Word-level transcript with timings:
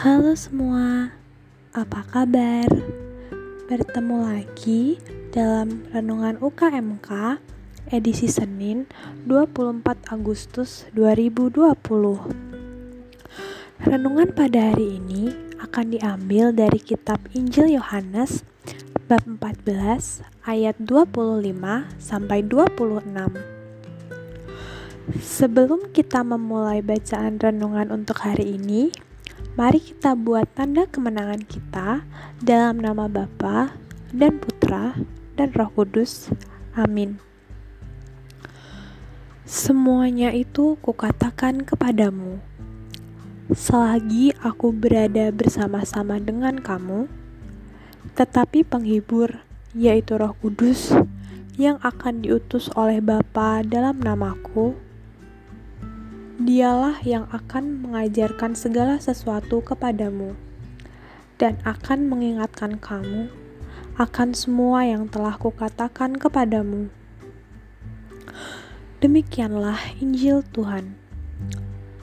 Halo 0.00 0.32
semua, 0.32 1.12
apa 1.76 2.00
kabar? 2.08 2.64
Bertemu 3.68 4.32
lagi 4.32 4.96
dalam 5.28 5.84
Renungan 5.92 6.40
UKMK 6.40 7.36
edisi 7.92 8.24
Senin 8.24 8.88
24 9.28 9.84
Agustus 10.08 10.88
2020 10.96 11.76
Renungan 13.84 14.28
pada 14.32 14.72
hari 14.72 15.04
ini 15.04 15.36
akan 15.60 15.92
diambil 15.92 16.56
dari 16.56 16.80
kitab 16.80 17.20
Injil 17.36 17.68
Yohanes 17.76 18.48
bab 19.04 19.20
14 19.28 20.24
ayat 20.48 20.80
25 20.80 21.44
sampai 22.00 22.40
26 22.48 23.60
Sebelum 25.20 25.92
kita 25.92 26.24
memulai 26.24 26.80
bacaan 26.80 27.36
renungan 27.36 27.92
untuk 27.92 28.24
hari 28.24 28.56
ini, 28.56 29.09
Mari 29.58 29.82
kita 29.82 30.16
buat 30.16 30.46
tanda 30.56 30.88
kemenangan 30.88 31.42
kita 31.44 32.06
dalam 32.40 32.80
nama 32.80 33.10
Bapa 33.10 33.74
dan 34.14 34.40
Putra 34.40 34.94
dan 35.36 35.52
Roh 35.52 35.70
Kudus. 35.74 36.32
Amin. 36.72 37.18
Semuanya 39.50 40.30
itu 40.30 40.78
kukatakan 40.78 41.66
kepadamu. 41.66 42.38
Selagi 43.50 44.30
aku 44.38 44.70
berada 44.70 45.34
bersama-sama 45.34 46.22
dengan 46.22 46.62
kamu, 46.62 47.10
tetapi 48.14 48.62
penghibur, 48.62 49.42
yaitu 49.74 50.14
Roh 50.14 50.38
Kudus, 50.38 50.94
yang 51.58 51.82
akan 51.82 52.22
diutus 52.22 52.70
oleh 52.78 53.02
Bapa 53.02 53.66
dalam 53.66 53.98
namaku, 53.98 54.78
Dialah 56.40 57.04
yang 57.04 57.28
akan 57.28 57.84
mengajarkan 57.84 58.56
segala 58.56 58.96
sesuatu 58.96 59.60
kepadamu 59.60 60.32
dan 61.36 61.60
akan 61.68 62.08
mengingatkan 62.08 62.80
kamu 62.80 63.28
akan 64.00 64.32
semua 64.32 64.88
yang 64.88 65.04
telah 65.04 65.36
kukatakan 65.36 66.16
kepadamu. 66.16 66.88
Demikianlah 69.04 69.76
Injil 70.00 70.40
Tuhan. 70.56 70.96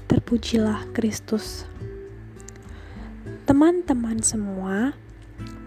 Terpujilah 0.06 0.86
Kristus. 0.94 1.66
Teman-teman 3.50 4.22
semua 4.22 4.94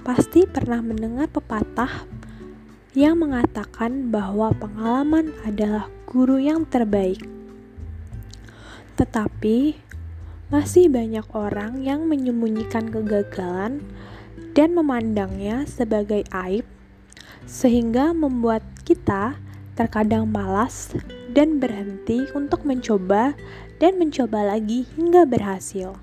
pasti 0.07 0.47
pernah 0.47 0.79
mendengar 0.79 1.27
pepatah 1.27 2.07
yang 2.95 3.19
mengatakan 3.19 4.15
bahwa 4.15 4.55
pengalaman 4.55 5.35
adalah 5.43 5.91
guru 6.07 6.39
yang 6.39 6.63
terbaik. 6.71 7.40
Tetapi 9.01 9.81
masih 10.53 10.93
banyak 10.93 11.25
orang 11.33 11.81
yang 11.81 12.05
menyembunyikan 12.05 12.93
kegagalan 12.93 13.81
dan 14.53 14.77
memandangnya 14.77 15.65
sebagai 15.65 16.21
aib, 16.37 16.69
sehingga 17.49 18.13
membuat 18.13 18.61
kita 18.85 19.41
terkadang 19.73 20.29
malas 20.29 20.93
dan 21.33 21.57
berhenti 21.57 22.29
untuk 22.37 22.69
mencoba 22.69 23.33
dan 23.81 23.97
mencoba 23.97 24.53
lagi 24.53 24.85
hingga 24.99 25.25
berhasil. 25.25 25.97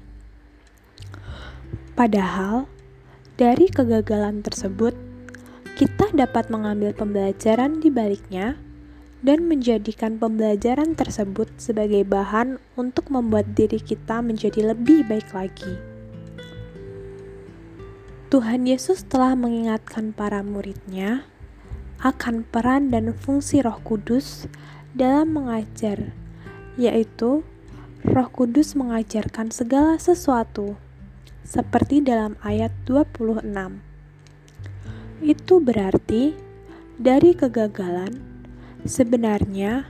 Padahal, 1.94 2.66
dari 3.38 3.70
kegagalan 3.70 4.42
tersebut, 4.42 4.98
kita 5.78 6.09
dapat 6.18 6.50
mengambil 6.50 6.98
pembelajaran 6.98 7.78
di 7.78 7.94
baliknya 7.94 8.58
dan 9.26 9.50
menjadikan 9.50 10.22
pembelajaran 10.22 10.94
tersebut 10.94 11.50
sebagai 11.58 12.06
bahan 12.06 12.62
untuk 12.78 13.10
membuat 13.10 13.58
diri 13.58 13.82
kita 13.82 14.22
menjadi 14.22 14.74
lebih 14.74 15.08
baik 15.09 15.34
lagi. 15.34 15.98
Tuhan 18.28 18.68
Yesus 18.68 19.08
telah 19.08 19.40
mengingatkan 19.40 20.12
para 20.12 20.44
muridnya 20.44 21.24
akan 22.03 22.46
peran 22.46 22.94
dan 22.94 23.16
fungsi 23.16 23.64
Roh 23.64 23.80
Kudus 23.81 24.46
dalam 24.94 25.34
mengajar, 25.34 26.14
yaitu 26.78 27.41
Roh 28.06 28.30
Kudus 28.30 28.78
mengajarkan 28.78 29.50
segala 29.50 29.97
sesuatu, 29.97 30.78
seperti 31.41 32.03
dalam 32.03 32.38
ayat 32.46 32.70
26. 32.86 33.41
Itu 35.25 35.58
berarti 35.58 36.38
dari 37.02 37.34
kegagalan 37.34 38.37
Sebenarnya, 38.88 39.84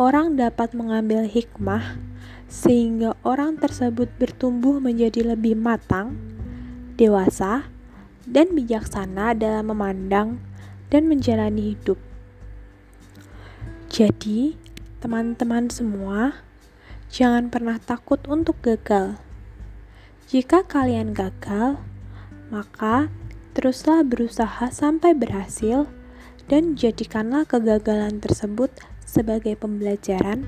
orang 0.00 0.40
dapat 0.40 0.72
mengambil 0.72 1.28
hikmah 1.28 2.00
sehingga 2.48 3.12
orang 3.20 3.60
tersebut 3.60 4.08
bertumbuh 4.16 4.80
menjadi 4.80 5.36
lebih 5.36 5.60
matang, 5.60 6.16
dewasa, 6.96 7.68
dan 8.24 8.56
bijaksana 8.56 9.36
dalam 9.36 9.68
memandang 9.68 10.40
dan 10.88 11.04
menjalani 11.04 11.76
hidup. 11.76 12.00
Jadi, 13.92 14.56
teman-teman 15.04 15.68
semua, 15.68 16.40
jangan 17.12 17.52
pernah 17.52 17.76
takut 17.76 18.24
untuk 18.24 18.56
gagal. 18.64 19.20
Jika 20.32 20.64
kalian 20.64 21.12
gagal, 21.12 21.76
maka 22.48 23.12
teruslah 23.52 24.00
berusaha 24.00 24.72
sampai 24.72 25.12
berhasil 25.12 25.99
dan 26.50 26.74
jadikanlah 26.74 27.46
kegagalan 27.46 28.18
tersebut 28.18 28.74
sebagai 29.06 29.54
pembelajaran 29.54 30.42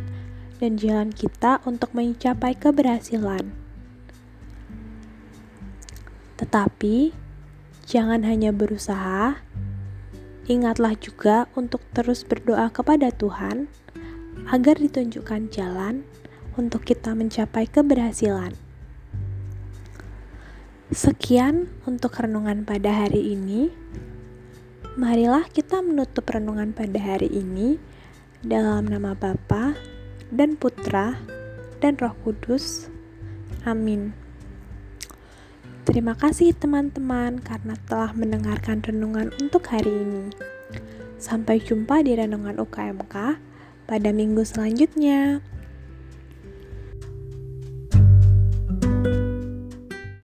dan 0.59 0.75
jalan 0.75 1.15
kita 1.15 1.63
untuk 1.63 1.95
mencapai 1.95 2.59
keberhasilan. 2.59 3.55
Tetapi, 6.43 7.15
jangan 7.87 8.27
hanya 8.27 8.51
berusaha, 8.51 9.39
ingatlah 10.51 10.99
juga 10.99 11.47
untuk 11.55 11.87
terus 11.95 12.27
berdoa 12.27 12.67
kepada 12.75 13.15
Tuhan 13.15 13.71
agar 14.51 14.83
ditunjukkan 14.83 15.55
jalan 15.55 16.03
untuk 16.59 16.83
kita 16.83 17.15
mencapai 17.15 17.71
keberhasilan. 17.71 18.59
Sekian 20.91 21.71
untuk 21.87 22.19
renungan 22.19 22.67
pada 22.67 23.07
hari 23.07 23.39
ini. 23.39 23.71
Marilah 24.93 25.49
kita 25.49 25.81
menutup 25.81 26.29
renungan 26.29 26.77
pada 26.77 27.01
hari 27.01 27.25
ini 27.33 27.81
dalam 28.45 28.85
nama 28.85 29.17
Bapa 29.17 29.73
dan 30.29 30.61
Putra 30.61 31.17
dan 31.81 31.97
Roh 31.97 32.13
Kudus. 32.21 32.93
Amin. 33.65 34.13
Terima 35.89 36.13
kasih 36.13 36.53
teman-teman 36.53 37.41
karena 37.41 37.73
telah 37.89 38.13
mendengarkan 38.13 38.85
renungan 38.85 39.33
untuk 39.41 39.65
hari 39.73 39.89
ini. 39.89 40.29
Sampai 41.17 41.65
jumpa 41.65 42.05
di 42.05 42.13
renungan 42.13 42.61
UKMK 42.61 43.17
pada 43.89 44.11
minggu 44.13 44.45
selanjutnya. 44.45 45.41